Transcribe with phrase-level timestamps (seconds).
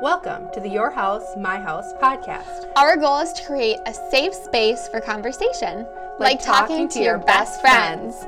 [0.00, 2.70] Welcome to the Your House, My House podcast.
[2.76, 5.86] Our goal is to create a safe space for conversation,
[6.18, 8.24] like, talking, to your best friends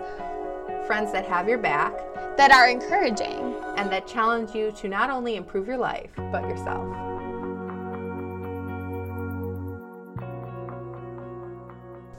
[0.86, 1.92] Friends that have your back
[2.36, 3.54] that are encouraging.
[3.76, 6.86] and that challenge you to not only improve your life, but yourself.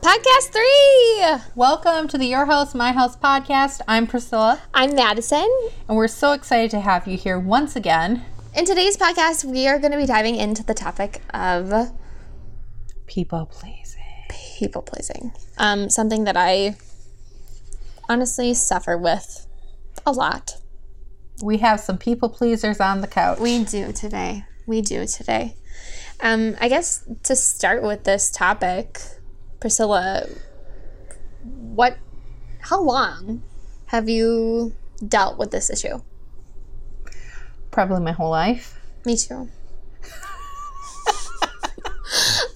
[0.02, 1.42] Podcast three.
[1.56, 3.82] Welcome to the Your House, My House podcast.
[3.88, 5.48] I'm Priscilla, I'm Madison.
[5.88, 8.26] and we're so excited to have you here once again.
[8.54, 11.94] In today's podcast, we are going to be diving into the topic of
[13.08, 14.04] People pleasing.
[14.30, 15.32] people pleasing.
[15.58, 16.76] Um, something that I
[18.10, 19.48] honestly suffer with
[20.06, 20.58] a lot.
[21.42, 23.40] We have some people pleasers on the couch.
[23.40, 24.44] We do today.
[24.68, 25.56] We do today.
[26.20, 29.00] Um, I guess to start with this topic,
[29.62, 30.28] Priscilla,
[31.44, 31.98] what,
[32.60, 33.44] how long
[33.86, 34.74] have you
[35.08, 36.02] dealt with this issue?
[37.72, 38.80] Probably my whole life.
[39.06, 39.50] Me too.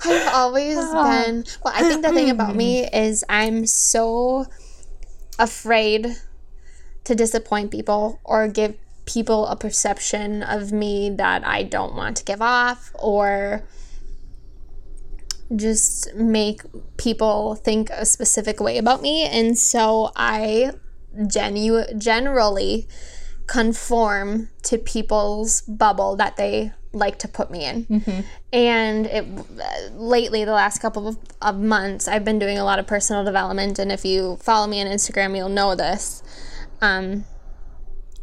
[0.05, 1.23] I've always ah.
[1.25, 1.45] been.
[1.63, 4.45] Well, I think the thing about me is I'm so
[5.39, 6.15] afraid
[7.05, 12.23] to disappoint people or give people a perception of me that I don't want to
[12.23, 13.63] give off or
[15.55, 16.61] just make
[16.97, 19.23] people think a specific way about me.
[19.23, 20.71] And so I
[21.27, 22.87] genu- generally
[23.47, 27.85] conform to people's bubble that they like to put me in.
[28.53, 29.25] And it
[29.93, 33.79] lately, the last couple of, of months, I've been doing a lot of personal development.
[33.79, 36.23] And if you follow me on Instagram, you'll know this.
[36.81, 37.25] Um,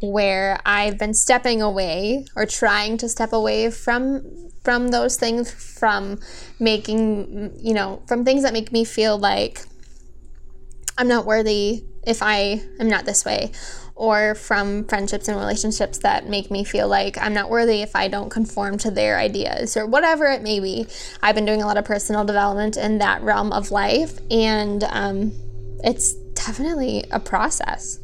[0.01, 6.19] where I've been stepping away or trying to step away from from those things, from
[6.59, 9.61] making you know, from things that make me feel like
[10.97, 13.51] I'm not worthy if I am not this way,
[13.95, 18.07] or from friendships and relationships that make me feel like I'm not worthy if I
[18.07, 20.87] don't conform to their ideas, or whatever it may be.
[21.21, 25.31] I've been doing a lot of personal development in that realm of life, and um,
[25.83, 27.99] it's definitely a process.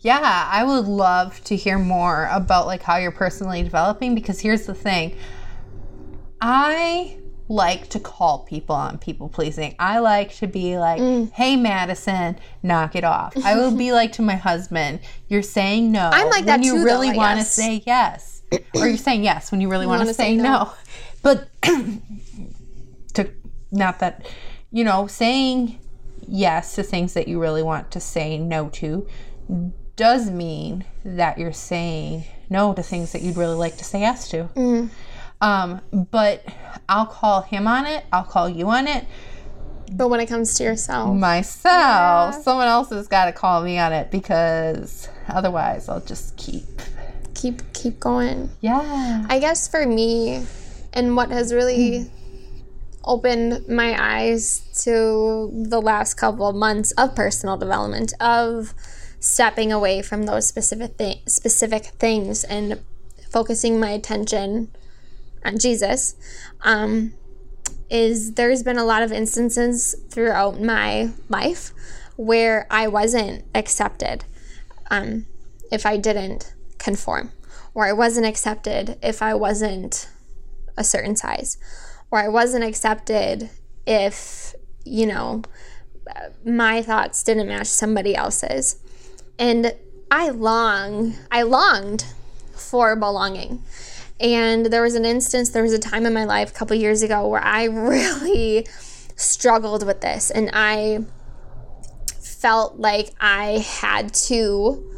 [0.00, 4.66] Yeah, I would love to hear more about like how you're personally developing because here's
[4.66, 5.16] the thing.
[6.40, 7.18] I
[7.52, 9.74] like to call people on people pleasing.
[9.78, 11.30] I like to be like, Mm.
[11.32, 16.08] "Hey Madison, knock it off." I will be like to my husband, "You're saying no."
[16.12, 18.42] I'm like when that you too, really want to say yes.
[18.74, 20.42] or you're saying yes when you really want to say, say no.
[20.42, 20.72] no.
[21.22, 21.48] But
[23.14, 23.30] to
[23.70, 24.26] not that
[24.70, 25.78] you know, saying
[26.26, 29.06] yes to things that you really want to say no to
[29.96, 34.28] does mean that you're saying no to things that you'd really like to say yes
[34.30, 34.44] to.
[34.56, 34.88] Mm.
[35.42, 36.44] Um, but
[36.88, 38.04] I'll call him on it.
[38.12, 39.04] I'll call you on it.
[39.92, 43.92] But when it comes to yourself, Myself, someone else has got to call me on
[43.92, 46.64] it because otherwise I'll just keep.
[47.34, 48.50] keep keep going.
[48.60, 49.26] Yeah.
[49.28, 50.46] I guess for me,
[50.94, 52.10] and what has really
[53.04, 58.72] opened my eyes to the last couple of months of personal development, of
[59.18, 62.80] stepping away from those specific thi- specific things and
[63.28, 64.68] focusing my attention on
[65.58, 66.14] Jesus,
[66.62, 67.14] um,
[67.90, 71.72] is there's been a lot of instances throughout my life
[72.16, 74.24] where I wasn't accepted
[74.90, 75.26] um,
[75.70, 77.32] if I didn't conform,
[77.74, 80.08] or I wasn't accepted if I wasn't
[80.76, 81.58] a certain size,
[82.10, 83.50] or I wasn't accepted
[83.86, 84.54] if,
[84.84, 85.42] you know,
[86.44, 88.78] my thoughts didn't match somebody else's.
[89.38, 89.74] And
[90.10, 92.04] I long, I longed
[92.52, 93.62] for belonging.
[94.20, 97.02] And there was an instance, there was a time in my life a couple years
[97.02, 98.66] ago where I really
[99.16, 101.04] struggled with this and I
[102.20, 104.88] felt like I had to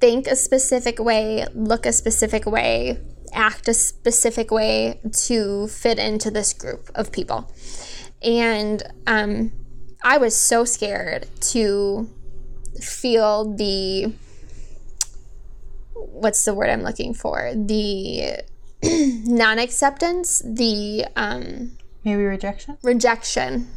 [0.00, 2.98] think a specific way, look a specific way,
[3.32, 7.50] act a specific way to fit into this group of people.
[8.22, 9.52] And um,
[10.02, 12.08] I was so scared to
[12.80, 14.12] feel the
[16.10, 17.52] what's the word I'm looking for?
[17.54, 18.42] The
[18.82, 22.78] non acceptance, the um, Maybe rejection?
[22.82, 23.68] rejection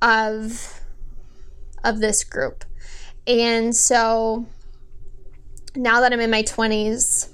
[0.00, 0.80] of
[1.84, 2.64] of this group.
[3.26, 4.46] And so
[5.74, 7.28] now that I'm in my 20s,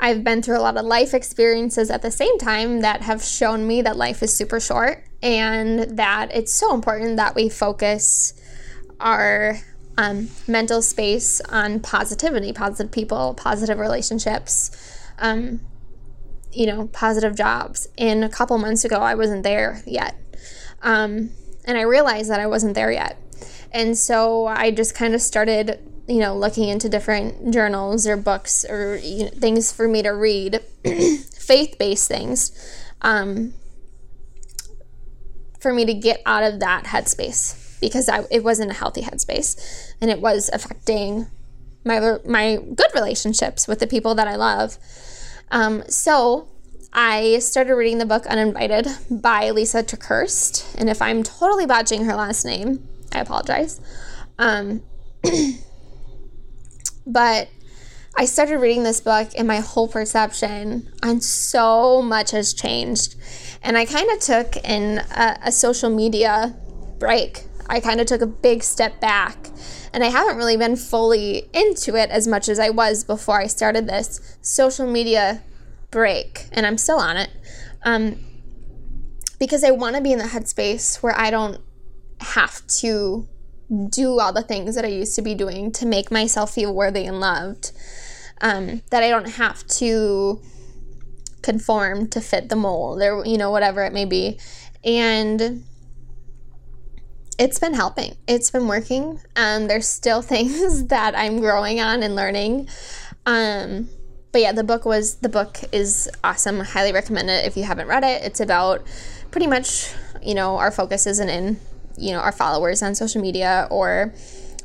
[0.00, 3.66] I've been through a lot of life experiences at the same time that have shown
[3.66, 8.34] me that life is super short and that it's so important that we focus
[9.00, 9.58] our
[9.98, 14.70] um, mental space on positivity, positive people, positive relationships,
[15.18, 15.60] um,
[16.52, 17.88] you know, positive jobs.
[17.98, 20.14] And a couple months ago, I wasn't there yet.
[20.82, 21.30] Um,
[21.64, 23.20] and I realized that I wasn't there yet.
[23.72, 28.64] And so I just kind of started you know, looking into different journals or books
[28.64, 32.50] or you know, things for me to read, faith based things,
[33.02, 33.52] um,
[35.60, 39.92] for me to get out of that headspace because I, it wasn't a healthy headspace
[40.00, 41.26] and it was affecting
[41.84, 44.78] my, my good relationships with the people that I love.
[45.50, 46.48] Um, so
[46.92, 50.76] I started reading the book Uninvited by Lysa TerKeurst.
[50.78, 53.80] And if I'm totally botching her last name, I apologize.
[54.38, 54.82] Um,
[57.06, 57.48] but
[58.16, 63.14] I started reading this book, and my whole perception on so much has changed.
[63.62, 66.56] And I kind of took in a, a social media
[66.98, 67.44] break.
[67.68, 69.50] I kind of took a big step back.
[69.92, 73.46] And I haven't really been fully into it as much as I was before I
[73.46, 75.42] started this social media
[75.90, 76.46] break.
[76.52, 77.30] And I'm still on it.
[77.84, 78.24] Um,
[79.38, 81.60] because I want to be in the headspace where I don't
[82.20, 83.28] have to
[83.90, 87.04] do all the things that I used to be doing to make myself feel worthy
[87.04, 87.72] and loved.
[88.40, 90.40] Um, that I don't have to
[91.42, 94.38] conform to fit the mold or, you know, whatever it may be.
[94.84, 95.64] And
[97.38, 99.20] it's been helping, it's been working.
[99.36, 102.68] Um, there's still things that I'm growing on and learning.
[103.26, 103.88] Um,
[104.32, 106.60] but yeah, the book was the book is awesome.
[106.60, 108.22] I highly recommend it if you haven't read it.
[108.24, 108.82] It's about
[109.30, 109.90] pretty much,
[110.22, 111.58] you know, our focus isn't in
[112.00, 114.14] you know our followers on social media or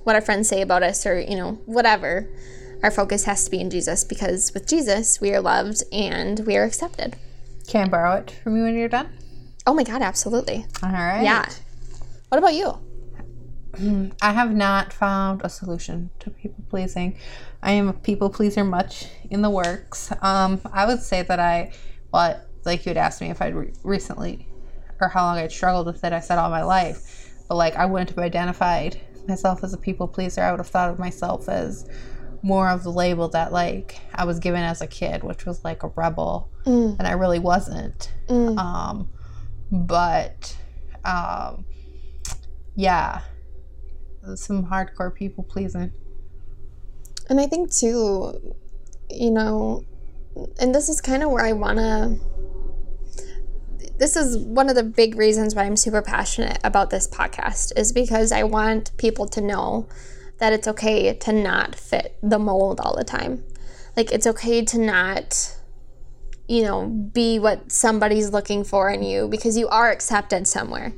[0.03, 2.29] what our friends say about us or you know whatever
[2.83, 6.55] our focus has to be in jesus because with jesus we are loved and we
[6.55, 7.15] are accepted
[7.67, 9.09] Can I borrow it from you when you're done?
[9.65, 11.23] oh my god absolutely All right.
[11.23, 11.49] yeah
[12.33, 17.15] what about you I have not found a solution to people pleasing.
[17.61, 20.11] I am a people pleaser much in the works.
[20.21, 21.73] Um, I would say that I,
[22.11, 24.47] well, like you had asked me if I'd re- recently
[24.99, 26.13] or how long I'd struggled with it.
[26.13, 30.07] I said all my life, but like I wouldn't have identified myself as a people
[30.07, 30.41] pleaser.
[30.41, 31.87] I would have thought of myself as
[32.41, 35.83] more of the label that like I was given as a kid, which was like
[35.83, 36.49] a rebel,
[36.99, 38.11] and I really wasn't.
[38.57, 39.09] Um,
[39.71, 40.55] but
[41.05, 41.65] um,
[42.75, 43.21] yeah,
[44.35, 45.91] some hardcore people pleasing.
[47.29, 48.55] and i think too
[49.09, 49.83] you know
[50.59, 52.19] and this is kind of where i want to
[53.99, 57.91] this is one of the big reasons why i'm super passionate about this podcast is
[57.91, 59.87] because i want people to know
[60.39, 63.43] that it's okay to not fit the mold all the time
[63.95, 65.52] like it's okay to not
[66.53, 70.93] you know be what somebody's looking for in you because you are accepted somewhere.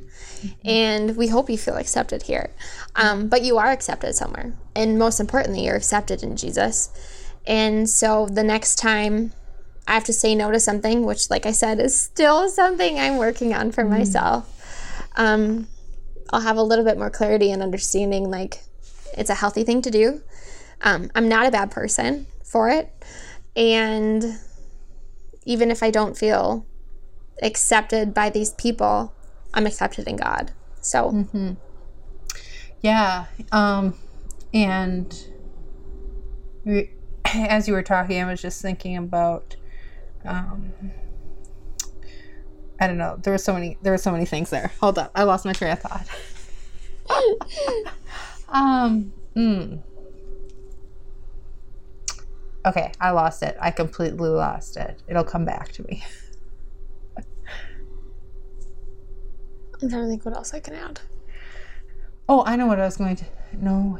[0.64, 2.52] And we hope you feel accepted here.
[2.96, 4.54] Um, but you are accepted somewhere.
[4.76, 6.92] And most importantly you're accepted in jesus.
[7.48, 9.32] And so the next time
[9.88, 13.18] i have to say no to something which like i said is still something i'm
[13.18, 14.44] working on for myself
[15.16, 15.68] um,
[16.32, 18.64] i'll have a little bit more clarity and understanding like
[19.16, 20.22] it's a healthy thing to do.
[20.82, 22.92] Um, i'm not a bad person for it.
[23.56, 24.24] And
[25.46, 26.66] even if i don't feel
[27.42, 29.14] accepted by these people
[29.54, 30.52] i'm accepted in god
[30.82, 31.12] so
[32.86, 33.26] Yeah.
[33.52, 33.96] Um,
[34.54, 35.12] and
[37.26, 39.56] as you were talking, I was just thinking about.
[40.24, 40.72] Um,
[42.80, 43.18] I don't know.
[43.22, 43.80] There were so many.
[43.82, 44.72] There were so many things there.
[44.82, 46.08] Hold up, I lost my train of thought.
[48.50, 49.12] um.
[49.36, 49.82] Mm.
[52.66, 53.56] Okay, I lost it.
[53.60, 55.04] I completely lost it.
[55.08, 56.04] It'll come back to me.
[59.82, 61.02] i'm trying to think what else i can add
[62.28, 63.26] Oh, I know what I was going to.
[63.54, 64.00] No.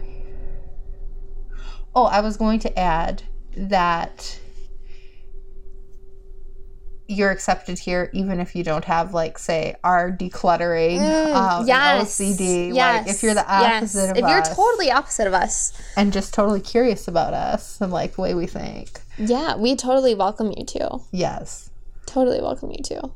[1.94, 3.24] Oh, I was going to add
[3.56, 4.40] that
[7.08, 11.00] you're accepted here even if you don't have like say our decluttering
[11.36, 14.12] um, and yes OCD yes like if you're the opposite yes.
[14.12, 15.74] of if us you're totally opposite of us.
[15.96, 19.02] and just totally curious about us and like the way we think.
[19.18, 21.02] Yeah we totally welcome you too.
[21.12, 21.70] Yes.
[22.06, 23.14] Totally welcome you too.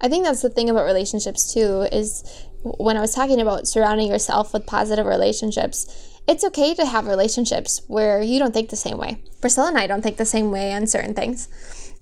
[0.00, 4.08] I think that's the thing about relationships too is when i was talking about surrounding
[4.08, 8.98] yourself with positive relationships it's okay to have relationships where you don't think the same
[8.98, 9.22] way.
[9.40, 11.48] Priscilla and i don't think the same way on certain things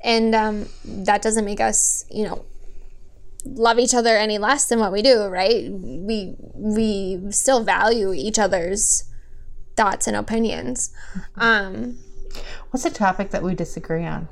[0.01, 2.45] and um, that doesn't make us you know
[3.45, 5.71] love each other any less than what we do right?
[5.71, 9.05] We we still value each other's
[9.77, 10.93] thoughts and opinions.
[11.37, 11.99] Um,
[12.71, 14.29] what's a topic that we disagree on?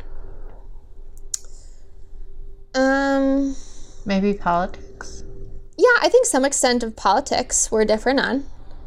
[2.75, 3.57] Um
[4.05, 5.25] maybe politics?
[5.79, 8.47] yeah i think some extent of politics we're different on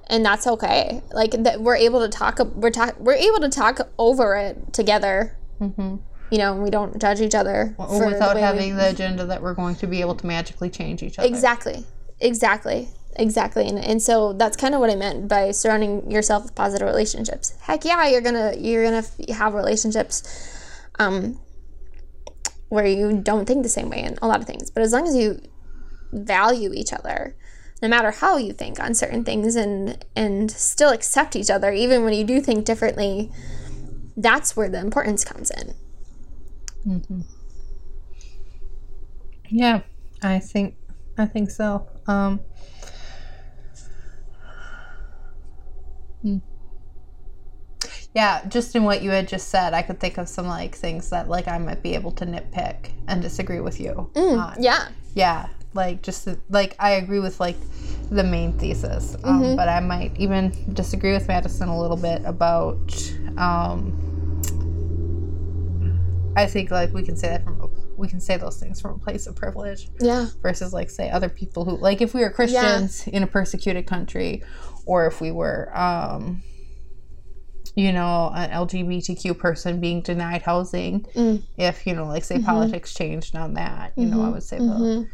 [0.09, 1.03] and that's okay.
[1.13, 5.37] Like that we're able to talk we're talk we're able to talk over it together
[6.31, 9.53] you know we don't judge each other the without we- having the agenda that we're
[9.53, 11.27] going to be able to magically change each other.
[11.27, 11.85] Exactly.
[12.19, 12.89] Exactly.
[13.15, 13.67] Exactly.
[13.67, 17.53] And, and so that's kind of what i meant by surrounding yourself with positive relationships.
[17.61, 20.23] Heck yeah you're gonna you're gonna f- have relationships
[20.99, 21.39] um
[22.69, 24.69] where you don't think the same way in a lot of things.
[24.69, 25.41] But as long as you
[26.11, 27.35] value each other
[27.81, 32.03] no matter how you think on certain things and and still accept each other even
[32.03, 33.31] when you do think differently
[34.17, 35.73] that's where the importance comes in
[39.49, 39.81] Yeah,
[40.21, 40.75] I think
[41.17, 41.87] I think so.
[42.07, 42.39] Um
[46.21, 46.37] hmm.
[48.15, 51.09] Yeah, just in what you had just said, I could think of some like things
[51.11, 54.55] that like I might be able to nitpick and disagree with you on.
[54.59, 57.55] yeah Yeah, like just like I agree with like
[58.11, 59.55] the main thesis, um, Mm-hmm.
[59.55, 62.79] but I might even disagree with Madison a little bit about.
[63.37, 64.05] Um,
[66.39, 67.67] I think like we can say that from a,
[67.97, 71.29] we can say those things from a place of privilege yeah versus like say other
[71.29, 74.43] people who like if we were Christians in a persecuted country,
[74.85, 75.61] or if we were.
[75.77, 76.43] Um,
[77.75, 81.43] you know, an LGBTQ person being denied housing, Mm.
[81.55, 82.45] if, you know, like say Mm-hmm.
[82.45, 85.07] politics changed on that, you know, I would say the,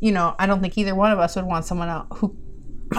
[0.00, 2.36] you know, I don't think either one of us would want someone out who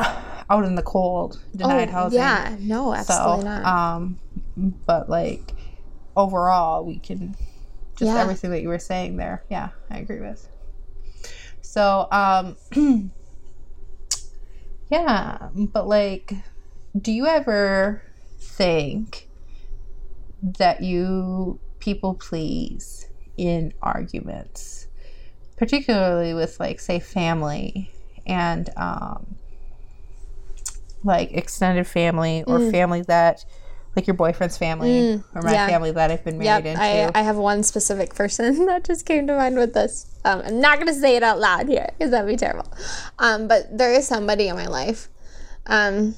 [0.50, 2.20] out in the cold denied housing.
[2.20, 4.20] Oh, yeah no So, absolutely not um,
[4.86, 5.54] but like
[6.16, 7.36] overall, we can
[7.98, 8.22] just Yeah.
[8.22, 9.44] everything that you were saying there.
[9.50, 10.48] Yeah, I agree with.
[11.62, 12.56] So, um,
[14.90, 16.34] yeah, but like,
[17.00, 18.02] do you ever
[18.40, 19.28] think
[20.42, 24.88] that you people please in arguments,
[25.58, 27.92] particularly with like, say, family
[28.26, 29.36] and um,
[31.04, 33.46] like extended family or family that,
[33.98, 35.54] like your boyfriend's family or my Mm.
[35.54, 35.68] yeah.
[35.68, 36.82] family that I've been Yep, married into?
[36.84, 40.06] I, I have one specific person that just came to mind with this.
[40.24, 42.72] Um, I'm not going to say it out loud here because that'd be terrible.
[43.20, 45.10] Um, but there is somebody in my life.
[45.66, 46.16] Um,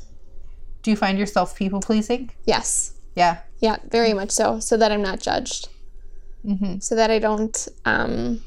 [0.84, 2.30] do you find yourself people pleasing?
[2.46, 2.94] yes.
[3.16, 3.40] Yeah.
[3.60, 4.60] Yeah, very much so.
[4.62, 5.68] So that I'm not judged.
[6.80, 8.42] So that I don't, um,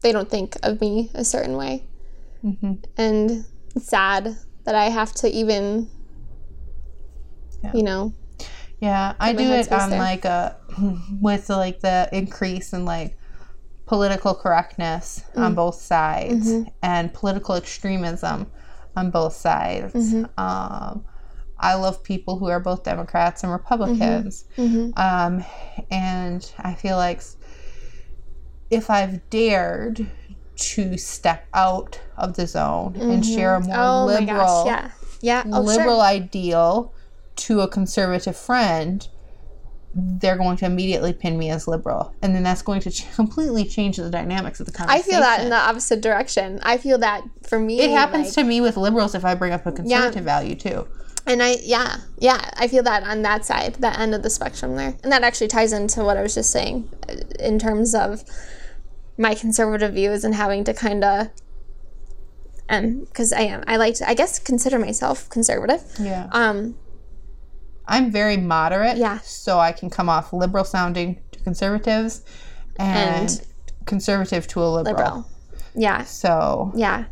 [0.00, 1.84] they don't think of me a certain way.
[2.96, 5.88] And it's sad that I have to even,
[7.62, 7.72] Yeah.
[7.74, 8.14] you know,
[8.80, 9.98] Yeah, I do it on there.
[9.98, 10.56] like a
[11.20, 13.16] with like the increase in like
[13.86, 15.56] political correctness on Mm.
[15.56, 16.68] both sides Mm-hmm.
[16.82, 18.50] and political extremism
[18.96, 19.94] on both sides.
[19.94, 20.24] Mm-hmm.
[20.40, 21.04] Um,
[21.58, 24.90] I love people who are both Democrats and Republicans, Mm-hmm.
[24.98, 25.44] um,
[25.90, 27.22] and I feel like
[28.70, 30.06] if I've dared
[30.56, 34.90] to step out of the zone and share a more oh liberal yeah.
[35.20, 36.04] Yeah, oh, liberal sure.
[36.04, 36.94] ideal
[37.36, 39.06] to a conservative friend,
[39.94, 43.64] they're going to immediately pin me as liberal, and then that's going to ch- completely
[43.64, 45.08] change the dynamics of the conversation.
[45.08, 46.60] I feel that in the opposite direction.
[46.62, 49.52] I feel that for me, it happens like- to me with liberals if I bring
[49.52, 50.86] up a conservative value too.
[51.28, 54.76] And I, yeah, yeah, I feel that on that side, that end of the spectrum
[54.76, 54.94] there.
[55.02, 58.22] And that actually ties into what I was just saying uh, in terms of
[59.18, 61.30] my conservative views and having to kind of,
[62.68, 65.82] um, because I am, I like to, I guess, consider myself conservative.
[65.98, 66.76] Yeah, Um,
[67.88, 68.96] I'm very moderate.
[68.96, 69.18] Yeah.
[69.20, 72.22] so I can come off liberal sounding to conservatives,
[72.78, 73.46] and, And-
[73.86, 74.96] conservative to a liberal.
[74.96, 75.30] liberal.
[75.74, 77.04] Yeah, So yeah,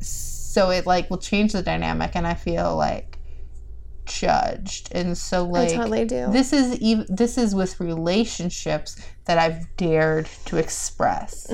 [0.00, 3.18] so it like will change the dynamic and i feel like
[4.06, 6.28] judged and so like I totally do.
[6.30, 11.46] this is even this is with relationships that i've dared to express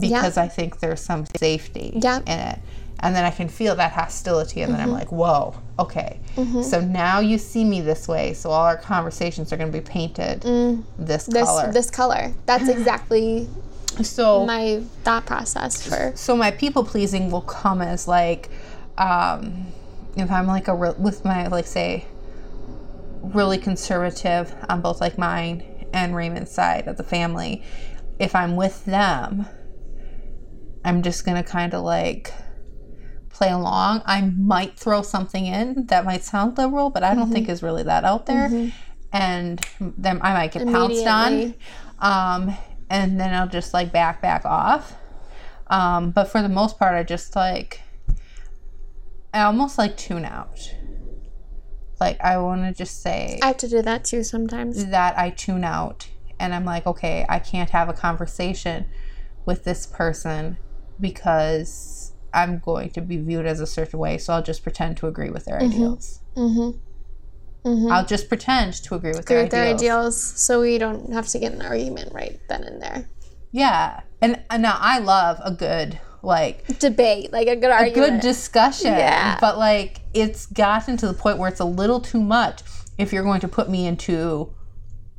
[0.00, 2.18] because i think there's some safety Mm, Yeah.
[2.20, 2.58] in it
[3.00, 4.88] and then i can feel that hostility and then Mm-hmm.
[4.90, 6.20] i'm like whoa okay
[6.62, 9.84] so now you see me this way so all our conversations are going to be
[9.84, 11.32] painted this, Mm.
[11.32, 12.32] this color this color.
[12.46, 13.48] That's exactly
[14.02, 16.12] so my thought process for.
[16.14, 18.48] so my people pleasing will come as like
[18.98, 19.66] um
[20.16, 22.04] if i'm like a re- with my like say
[23.22, 27.62] really conservative on both like mine and raymond's side of the family
[28.18, 29.46] if i'm with them
[30.84, 32.32] i'm just gonna kind of like
[33.40, 37.48] play along i might throw something in that might sound liberal but i don't think
[37.48, 38.70] is really that out there
[39.12, 41.54] and then i might get pounced on
[42.00, 42.56] um,
[42.90, 44.96] and then I'll just like back back off.
[45.68, 47.80] Um, but for the most part, I just like
[49.32, 50.74] I almost like tune out.
[52.00, 54.86] Like I want to just say I have to do that too sometimes.
[54.86, 58.86] that I tune out, and I'm like, okay, I can't have a conversation
[59.46, 60.56] with this person
[60.98, 61.99] because
[62.32, 64.18] I'm going to be viewed as a certain way.
[64.18, 66.20] So I'll just pretend to agree with their ideals.
[67.64, 69.80] I'll just pretend to agree with their, With their ideals.
[69.82, 73.08] ideals, so we don't have to get an argument right then and there.
[73.52, 74.00] Yeah.
[74.22, 78.20] And, and now I love a good like Debate, like a good argument, a good
[78.20, 78.92] discussion.
[78.92, 79.38] Yeah.
[79.40, 82.62] But like it's gotten to the point where it's a little too much
[82.98, 84.52] if you're going to put me into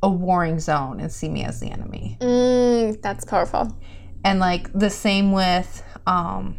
[0.02, 2.16] a warring zone and see me as the enemy.
[2.20, 3.76] mm, that's powerful.
[4.24, 6.58] And like the same with um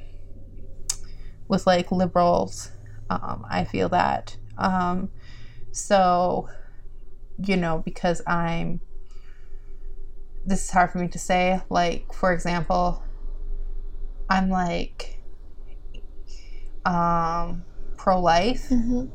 [1.54, 2.72] with like liberals.
[3.10, 4.36] Um, I feel that.
[4.58, 5.10] Um
[5.72, 6.50] so
[7.38, 8.82] you know, because I'm
[10.46, 11.62] this is hard for me to say.
[11.70, 13.04] Like, for example,
[14.30, 15.20] I'm like
[16.86, 17.64] um
[17.98, 19.06] pro life, hmm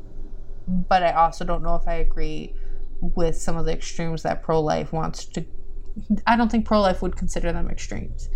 [0.87, 2.53] but I also don't know if I agree
[3.01, 5.45] with some of the extremes that pro life wants to.
[6.27, 8.29] I don't think pro life would consider them extremes,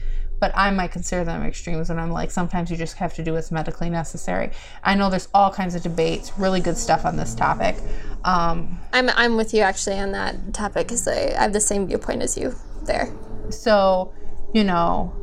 [0.43, 1.89] but I might consider them extremes.
[1.89, 4.51] And I'm like, sometimes you just have to do what's medically necessary.
[4.83, 7.77] I know there's all kinds of debates, really good stuff on this topic.
[8.25, 11.87] Um, I'm I'm with you actually on that topic because I, I have the same
[11.87, 13.07] viewpoint as you there.
[13.51, 14.13] so,
[14.53, 15.15] you know,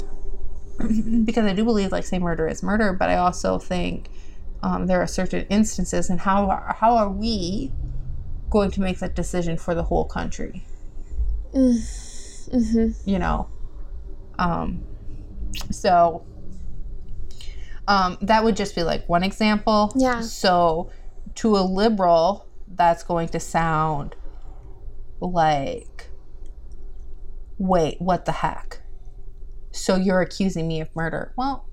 [1.26, 4.08] because I do believe like say murder is murder, but I also think
[4.62, 7.72] um, there are certain instances, and how are, how are we
[8.48, 10.64] going to make that decision for the whole country?
[11.52, 12.88] Mm-hmm.
[13.04, 13.50] You know,
[14.38, 14.86] um,
[15.70, 16.24] so
[17.88, 19.92] um, that would just be like one example.
[19.96, 20.20] Yeah.
[20.20, 20.90] So
[21.36, 24.14] to a liberal, that's going to sound
[25.20, 26.08] like,
[27.58, 28.80] wait, what the heck?
[29.72, 31.32] So you're accusing me of murder?
[31.36, 31.66] Well,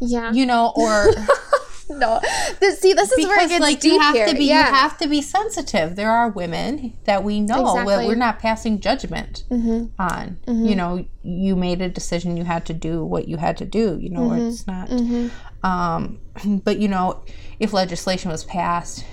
[0.00, 0.32] Yeah.
[0.32, 1.06] you know, or
[1.98, 2.20] no.
[2.60, 4.26] This, see, this is where it gets like deep you have here.
[4.28, 4.68] to be, yeah.
[4.68, 5.96] you have to be sensitive.
[5.96, 8.06] There are women that we know that Exactly.
[8.06, 9.90] we're not passing judgment Mhm.
[9.98, 10.38] on.
[10.46, 12.36] You know, you made a decision.
[12.36, 13.98] You had to do what you had to do.
[14.00, 14.48] You know, Mm-hmm.
[14.48, 14.88] it's not.
[14.88, 15.30] Mhm.
[15.62, 16.18] Um,
[16.64, 17.22] but you know,
[17.58, 19.04] if legislation was passed,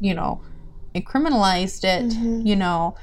[0.00, 0.40] you know,
[0.94, 2.46] and criminalized it, Mm-hmm.
[2.46, 2.96] you know,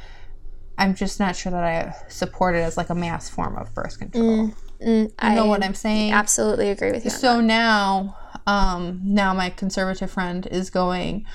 [0.78, 3.98] I'm just not sure that I support it as like a mass form of birth
[3.98, 4.52] control.
[4.52, 4.54] Mm,
[4.86, 6.12] You know I what I'm saying?
[6.12, 7.10] absolutely agree with you.
[7.10, 8.16] So now,
[8.48, 11.26] um, now my conservative friend is going,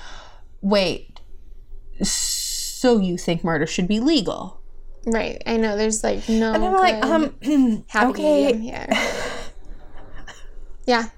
[0.61, 1.21] wait,
[2.01, 4.59] so you think murder should be legal?
[5.05, 5.41] Right.
[5.45, 5.77] I know.
[5.77, 6.53] There's like no.
[6.53, 8.57] And I'm like, um, happy okay.
[8.57, 8.87] here.
[10.87, 11.09] yeah.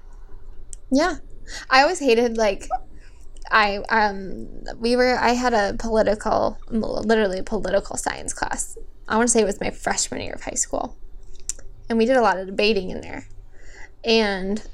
[0.92, 1.16] Yeah.
[1.70, 2.68] I always hated like
[3.50, 8.76] I um we were I had a political literally political science class.
[9.08, 10.96] I want to say it was my freshman year of high school.
[11.88, 13.28] And we did a lot of debating in there.
[14.04, 14.66] And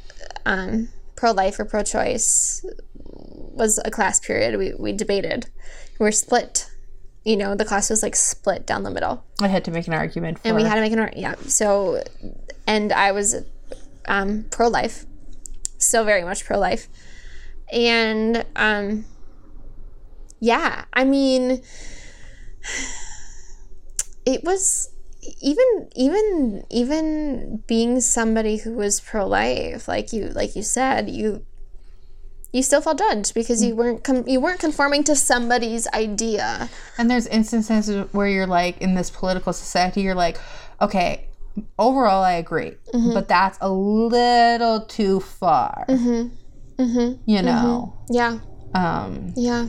[0.46, 0.88] um
[1.22, 4.58] pro life or pro choice was a class period.
[4.58, 5.46] We we debated.
[6.00, 6.68] We were split.
[7.24, 9.94] You know, the class was like split down the middle I had to make an
[9.94, 12.02] argument for and we had to make an ar- yeah so
[12.66, 13.36] and i was
[14.06, 15.06] um, pro-life
[15.78, 16.88] still very much pro-life
[17.72, 19.04] and um
[20.40, 21.62] yeah i mean
[24.26, 24.91] it was
[25.40, 31.44] even even even being somebody who was pro-life like you like you said you
[32.52, 36.68] you still felt judged because you weren't com- you weren't conforming to somebody's idea.
[36.98, 40.38] And there's instances where you're like in this political society, you're like,
[40.78, 41.28] okay,
[41.78, 43.14] overall I agree, Mm-hmm.
[43.14, 45.86] but that's a little too far.
[45.88, 47.12] mm-hmm.
[47.24, 48.38] You know, yeah.
[48.74, 49.68] Um, yeah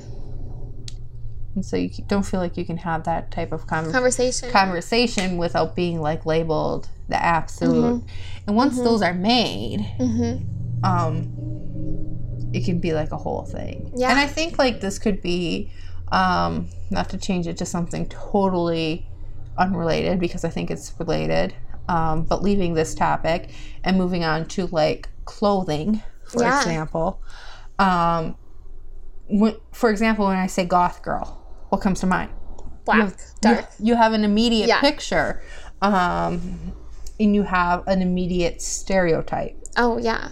[1.56, 5.38] and so you don't feel like you can have that type of con- conversation conversation
[5.38, 8.04] without being like labeled the absolute.
[8.48, 10.84] And once those are made, mm-hmm.
[10.86, 13.92] um, it can be like a whole thing.
[13.96, 14.10] Yeah.
[14.10, 15.72] And I think like this could be,
[16.12, 19.08] um, not to change it to something totally
[19.58, 21.54] unrelated because I think it's related,
[21.88, 23.50] um, but leaving this topic
[23.84, 26.60] and moving on to like clothing, for Yeah.
[26.60, 27.22] example.
[27.78, 28.36] Um,
[29.28, 31.43] when, for example, when I say goth girl,
[31.74, 32.30] what comes to mind?
[32.86, 34.80] black dark You, you have an immediate Yeah.
[34.82, 35.42] picture,
[35.82, 36.74] um,
[37.20, 39.58] and you have an immediate stereotype.
[39.78, 40.30] oh yeah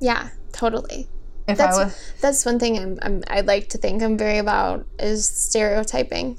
[0.00, 1.08] yeah totally
[1.46, 4.38] If that's I was, that's one thing I'm, I'm i'd like to think i'm very
[4.38, 6.38] about is stereotyping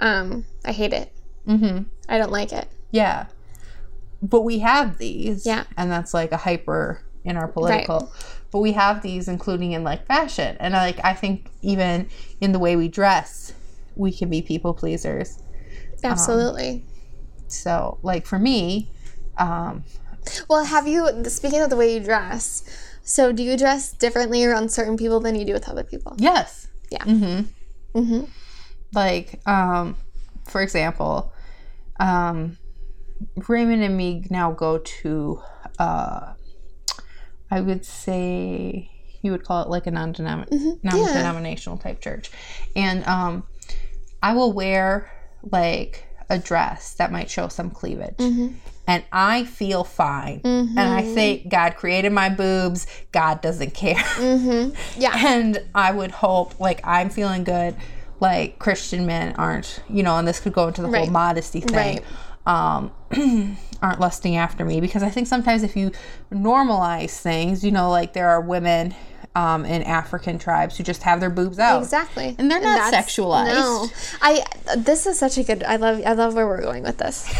[0.00, 1.12] um i hate it
[1.46, 3.26] hmm i don't like it yeah,
[4.20, 5.64] but we have these, Yeah.
[5.78, 8.12] and that's like a hyper in our political.
[8.52, 12.08] But we have these, including in like fashion, and like I think even
[12.40, 13.54] in the way we dress,
[13.96, 15.38] we can be people pleasers.
[16.04, 16.84] absolutely
[17.48, 18.90] So, like for me,
[19.38, 19.84] um,
[20.48, 22.62] well have you speaking of the way you dress
[23.02, 26.68] so do you dress differently around certain people than you do with other people yes,
[26.90, 27.02] Yeah.
[27.04, 27.98] mm-hmm.
[27.98, 28.24] mm-hmm
[28.94, 29.96] like um,
[30.44, 31.32] for example,
[32.00, 32.58] um,
[33.48, 35.40] Raymond and me now go to,
[35.78, 36.34] uh,
[37.52, 38.90] I would say
[39.22, 42.30] you would call it like a non-denom- non-denominational type church,
[42.74, 43.42] and um,
[44.22, 45.10] I will wear
[45.50, 48.48] like a dress that might show some cleavage, Mm-hmm.
[48.86, 50.40] and I feel fine.
[50.44, 52.86] And I think God created my boobs.
[53.12, 54.02] God doesn't care.
[54.96, 55.12] Yeah.
[55.14, 57.76] and I would hope, like, I'm feeling good.
[58.18, 61.04] Like, Christian men aren't, you know, and this could go into the Right.
[61.04, 62.00] whole modesty thing.
[62.44, 62.90] Um,
[63.82, 65.92] aren't lusting after me because I think sometimes if you
[66.32, 68.94] normalize things, you know, like there are women
[69.34, 71.82] um, in African tribes who just have their boobs out.
[71.82, 72.34] Exactly.
[72.38, 73.46] And they're not that's- sexualized.
[73.54, 73.86] No.
[74.20, 74.44] I
[74.76, 77.32] this is such a good I love I love where we're going with this.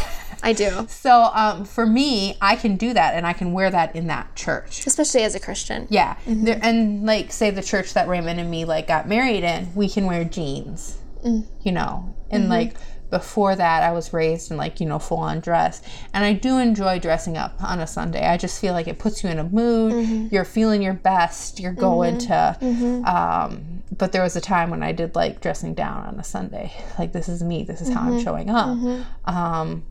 [0.43, 0.71] I do.
[0.89, 4.35] So um, for me, I can do that and I can wear that in that
[4.35, 4.87] church.
[4.87, 5.87] Especially as a Christian.
[5.91, 9.75] Yeah, there, and like say the church that Raymond and me like got married in,
[9.75, 12.75] we can wear jeans, you know, and like
[13.13, 15.83] before that, I was raised in like you know full on dress,
[16.15, 18.27] and I do enjoy dressing up on a Sunday.
[18.27, 19.93] I just feel like it puts you in a mood.
[19.93, 20.35] Mm-hmm.
[20.35, 21.61] You're feeling your best.
[21.61, 22.61] You're going mm-hmm.
[22.61, 22.67] to.
[22.67, 23.05] Mm-hmm.
[23.05, 26.73] Um, but there was a time when I did like dressing down on a Sunday.
[26.99, 27.65] Like this is me.
[27.65, 28.79] This is how I'm showing up.
[29.27, 29.85] Um,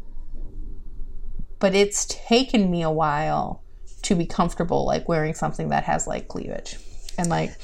[1.60, 3.64] but it's taken me a while
[4.02, 6.78] to be comfortable like wearing something that has like cleavage
[7.20, 7.56] and like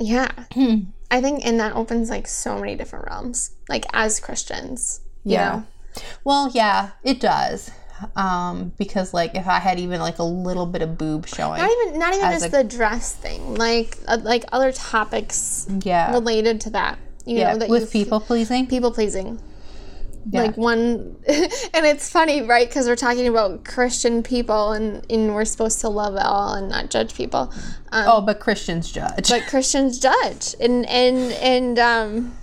[0.00, 0.32] Yeah.
[1.10, 3.54] I think and that opens like so many different realms.
[3.68, 5.00] Like as Christians.
[5.24, 5.48] Yeah.
[5.50, 5.66] know?
[6.24, 7.70] well yeah it does
[8.16, 11.70] um because like if i had even like a little bit of boob showing Not
[11.70, 13.54] even not even As just a- the dress thing.
[13.54, 16.98] Like uh, like other topics yeah related to that.
[17.24, 19.40] You yeah know, that with people pleasing people pleasing.
[20.30, 20.44] Yeah.
[20.44, 22.66] Like one, and it's funny, right?
[22.66, 26.88] Because we're talking about Christian people, and, and we're supposed to love all and not
[26.90, 27.52] judge people.
[27.92, 32.36] Um, oh but christians judge but Christians judge, and and and um,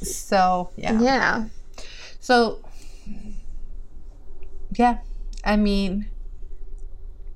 [0.00, 1.00] so yeah.
[1.00, 1.44] Yeah,
[2.20, 2.60] So,
[4.72, 4.98] yeah,
[5.44, 6.08] I mean,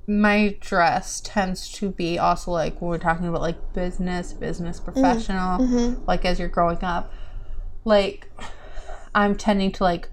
[0.07, 4.91] my dress tends to be also like when we're talking about like business, business mm-hmm.
[4.91, 6.03] professional, mm-hmm.
[6.05, 7.11] like as you're growing up,
[7.83, 8.29] like
[9.13, 10.09] I'm tending to like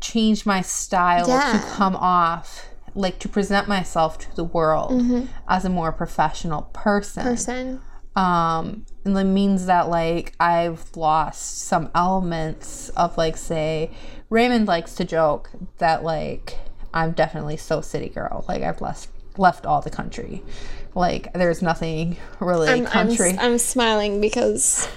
[0.00, 5.26] change my style to come off, like to present myself to the world mm-hmm.
[5.48, 7.24] as a more professional person.
[7.24, 7.80] Person.
[8.16, 13.90] um and that means that like i've lost some elements of like say
[14.30, 16.58] raymond likes to joke that like
[16.94, 20.42] i'm definitely so city girl like i've left left all the country.
[20.94, 23.30] Like there's nothing really I'm, country.
[23.30, 24.88] I'm, I'm smiling because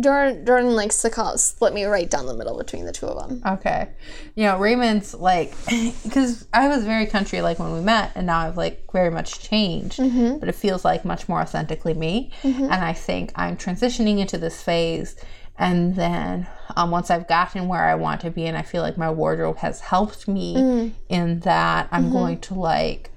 [0.00, 3.28] Jordan, Jordan likes to call split me right down the middle between the two of
[3.28, 3.42] them.
[3.54, 3.88] Okay.
[4.34, 5.54] You know, Raymond's like,
[6.02, 9.40] because I was very country like when we met, and now I've like very much
[9.40, 10.38] changed, mm-hmm.
[10.38, 12.30] but it feels like much more authentically me.
[12.42, 12.64] Mm-hmm.
[12.64, 15.16] And I think I'm transitioning into this phase.
[15.58, 18.96] And then um, once I've gotten where I want to be, and I feel like
[18.96, 20.92] my wardrobe has helped me mm.
[21.08, 22.12] in that, I'm mm-hmm.
[22.12, 23.11] going to like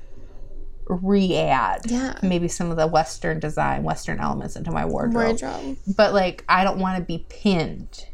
[0.88, 2.18] re add Yeah.
[2.22, 5.78] maybe some of the Western design, Western elements into my wardrobe Wardrobe.
[5.96, 8.06] but like I don't want to be pinned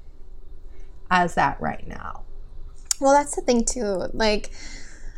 [1.09, 2.23] as that right now.
[2.99, 4.05] Well, that's the thing too.
[4.13, 4.51] Like,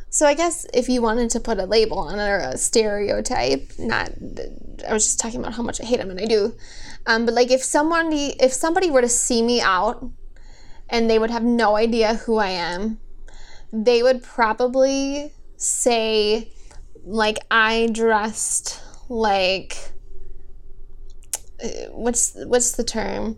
[0.09, 3.71] so I guess if you wanted to put a label on it or a stereotype,
[3.77, 4.09] not,
[4.87, 6.55] I was just talking about how much I hate them, and I do.
[7.05, 10.09] Um, but like, if somebody, if somebody were to see me out,
[10.89, 12.99] and they would have no idea who I am,
[13.71, 16.53] they would probably say,
[17.05, 19.77] like, I dressed like,
[21.63, 23.37] uh, what's what's the term?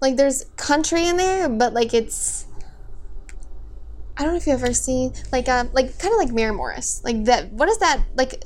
[0.00, 2.46] Like, there's country in there, but like it's.
[4.16, 7.00] I don't know if you've ever seen like uh like kind of like Maren Morris
[7.02, 7.50] like that.
[7.52, 8.44] What is that like?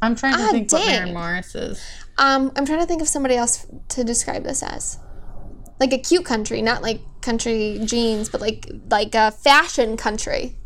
[0.00, 1.14] I'm trying to Ah, think what Maren dang.
[1.14, 1.82] Morris is.
[2.18, 4.98] Um, I'm trying to think of somebody else to describe this as,
[5.80, 10.56] like a cute country, not like country jeans, but like like a fashion country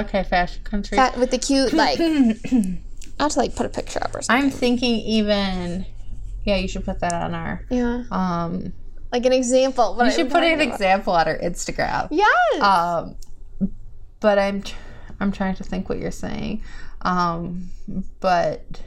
[0.00, 0.98] Okay, fashion country.
[1.18, 1.98] With the cute like.
[3.18, 4.44] I'll have to like put a picture up or something.
[4.46, 5.86] I'm thinking even.
[6.44, 7.64] Yeah, you should put that on our.
[7.70, 8.72] yeah, Um,
[9.10, 9.96] like an example.
[9.96, 10.72] What you should put an about.
[10.74, 12.08] example on our Instagram.
[12.10, 12.62] Yes.
[12.62, 13.16] Um,
[14.20, 14.76] but I'm, tr-
[15.18, 16.62] I'm trying to think what you're saying.
[17.02, 17.70] Um,
[18.20, 18.82] but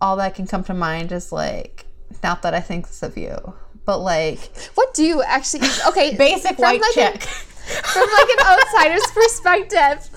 [0.00, 1.86] all that can come to mind is like,
[2.22, 3.36] not that I think this of you,
[3.84, 4.38] but like
[4.74, 5.68] what do you actually?
[5.88, 7.28] Okay, basic white like chick.
[7.68, 10.08] A, from like an outsider's perspective.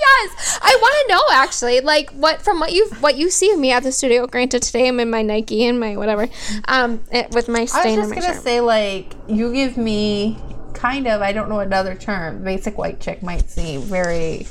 [0.00, 3.58] yes, I want to know actually, like what from what you what you see of
[3.58, 4.26] me at the studio.
[4.26, 6.28] Granted, today I'm in my Nike and my whatever,
[6.66, 7.98] um, eh, with my stain.
[7.98, 8.42] I was just gonna shirt.
[8.42, 10.38] say like you give me
[10.74, 12.44] kind of I don't know another term.
[12.44, 14.46] Basic white chick might seem very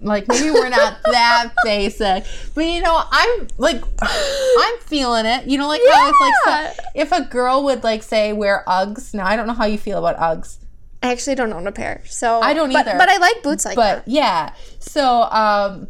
[0.00, 5.46] like maybe we're not that basic, but you know I'm like I'm feeling it.
[5.46, 6.34] You know like how if like
[6.76, 9.14] so, if a girl would like say wear Uggs.
[9.14, 10.58] Now I don't know how you feel about Uggs,
[11.02, 12.94] I actually don't own a pair, so I don't either.
[12.98, 14.08] But I like boots like but that.
[14.10, 14.54] yeah.
[14.80, 15.88] So um,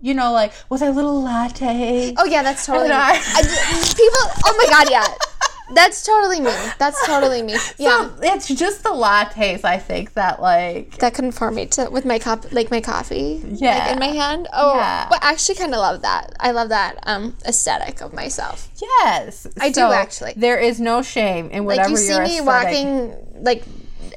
[0.00, 2.14] you know like with a little latte.
[2.16, 2.90] Oh yeah, that's totally.
[2.92, 5.06] I- I people, oh my god, yeah.
[5.72, 6.52] That's totally me.
[6.78, 7.54] That's totally me.
[7.78, 8.08] Yeah.
[8.08, 12.18] So it's just the lattes, I think, that like that conform me to with my
[12.18, 13.78] cup like my coffee Yeah.
[13.78, 15.06] like in my hand oh Yeah.
[15.08, 19.46] but I actually kind of love that i love that um aesthetic of myself yes.
[19.60, 20.34] I do actually.
[20.36, 23.64] There is no shame in like whatever you see me aesthetic- walking like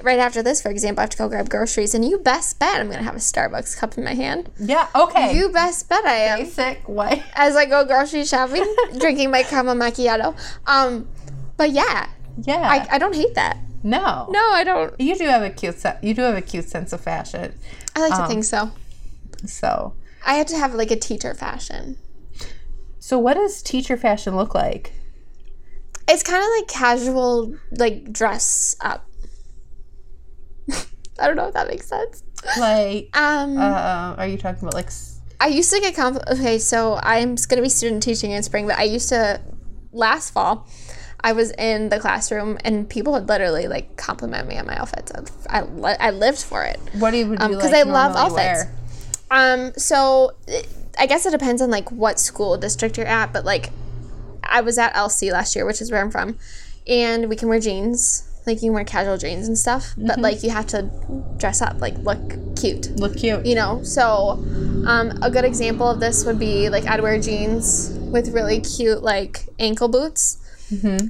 [0.04, 2.80] right after this for example i have to go grab groceries and you best bet
[2.80, 5.36] i'm gonna have a starbucks cup in my hand Yeah, okay.
[5.36, 7.24] you best bet i am basic white.
[7.34, 8.64] as i go grocery shopping
[9.00, 10.36] drinking my caramel macchiato
[10.68, 11.08] um
[11.58, 12.08] but yeah
[12.43, 12.62] Yeah.
[12.70, 14.28] I, I don't hate that no.
[14.30, 16.93] no i don't You do have a cute se- you do have a cute sense
[16.93, 17.54] of fashion.
[17.96, 18.72] i like to Um, think so
[19.46, 19.93] So
[20.26, 21.98] i had to have like a teacher fashion
[23.00, 24.91] So what does teacher fashion look like?
[26.10, 29.08] It's kind of like casual, like dress up.
[31.20, 32.24] I don't know if that makes sense.
[32.60, 36.17] Like Um, uh, are you talking about like s- I used to get comp.
[36.32, 39.39] Okay, so I'm going to be student teaching in spring, but I used to
[39.93, 40.67] last fall.
[41.24, 45.12] I was in the classroom and people would literally like compliment me on my outfits.
[45.50, 46.80] I, li- I lived for it.
[46.94, 48.36] what do you would you because like I love outfits.
[48.36, 48.72] wear?
[49.32, 50.68] Um, so it-
[51.00, 53.70] I guess it depends on like what school district you're at, but like
[54.44, 56.38] I was at LC last year, which is where I'm from,
[56.88, 58.24] and we can wear jeans.
[58.48, 60.90] Like you can wear casual jeans and stuff, but like you have to
[61.38, 62.20] dress up, like look
[62.56, 63.46] cute, Look cute.
[63.46, 63.84] you know.
[63.84, 64.44] So,
[64.88, 69.04] um, a good example of this would be like I'd wear jeans with really cute
[69.04, 70.38] like ankle boots,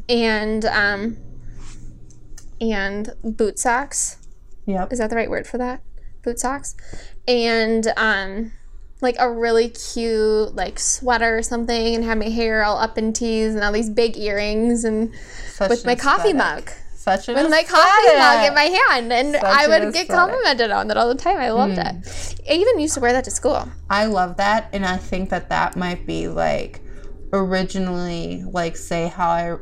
[0.10, 1.18] and um,
[2.62, 4.18] and boot socks.
[4.66, 4.92] Yep.
[4.92, 5.82] is that the right word for that?
[6.24, 6.76] Boot socks?
[7.28, 8.52] And um
[9.02, 13.14] like a really cute like sweater or something and have my hair all up in
[13.14, 15.14] tees and all these big earrings and
[15.50, 16.70] Such with an my coffee mug.
[16.96, 19.14] Such an with my coffee mug in my hand.
[19.14, 21.38] And Such i an would get complimented on that all the time.
[21.38, 22.42] I loved it.
[22.50, 23.70] I even used to wear that to school.
[23.90, 26.82] I love that, and I think that that might be like
[27.34, 29.58] originally like say how I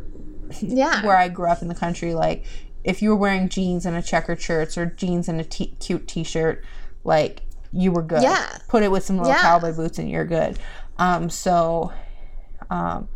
[0.61, 2.13] yeah where I grew up in the country.
[2.13, 2.45] Like
[2.83, 6.07] if you were wearing jeans and a checkered shirt or jeans and a t- cute
[6.07, 6.63] t-shirt,
[7.03, 8.21] like you were good.
[8.21, 8.57] Yeah.
[8.67, 9.41] Put it with some little Yeah.
[9.41, 10.59] cowboy boots and you're good.
[10.97, 11.91] Um, so
[12.69, 13.09] um,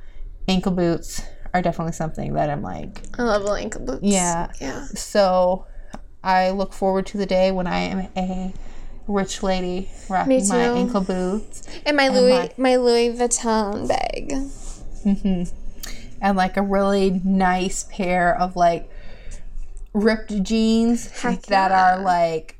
[0.48, 1.22] ankle boots
[1.54, 3.02] are definitely something that I'm like.
[3.18, 4.52] i love ankle boots Yeah.
[4.60, 5.66] yeah So
[6.24, 8.54] I look forward to the day when I am a
[9.10, 14.32] rich lady rocking my ankle boots and my louis my- my louis vuitton bag
[16.22, 18.90] and like a really nice pair of like
[19.94, 21.96] ripped jeans Heck that yeah.
[21.98, 22.58] are like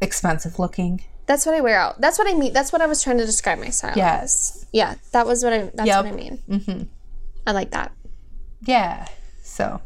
[0.00, 1.02] expensive looking.
[1.26, 3.26] that's what i wear out that's what i mean that's what i was trying to
[3.26, 4.66] describe my style Yes.
[4.72, 6.04] yeah that was what i that's Yep.
[6.04, 6.82] what i mean mm-hmm.
[7.46, 7.92] i like that
[8.62, 9.06] Yeah.
[9.42, 9.80] So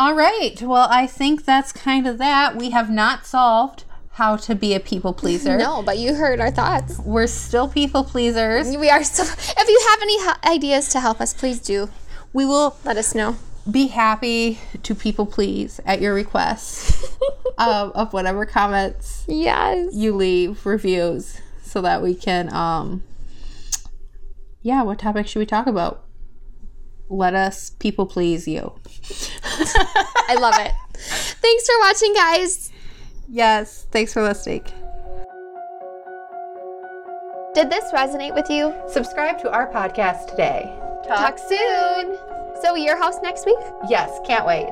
[0.00, 0.56] all right.
[0.62, 2.56] Well, I think that's kind of that.
[2.56, 5.56] We have not solved how to be a people pleaser.
[5.66, 6.98] No, but you heard our thoughts.
[7.00, 8.76] We're still people pleasers.
[8.78, 9.26] We are still.
[9.26, 11.90] If you have any ideas to help us, please do
[12.32, 13.36] We will let us know.
[13.70, 17.04] be happy to people please at your request
[17.58, 19.94] um, of whatever comments Yes.
[19.94, 23.02] you leave reviews so that we can um
[24.62, 26.02] yeah what topic should we talk about
[27.10, 28.72] let us people please you
[30.28, 30.72] I love it.
[30.94, 32.70] Thanks for watching, guys.
[33.28, 34.62] yes thanks for listening
[37.54, 38.74] Did this resonate with you?
[38.88, 40.72] subscribe to our podcast today
[41.06, 42.16] Talk soon.
[42.62, 43.58] So, your house next week?
[43.88, 44.68] yes can't wait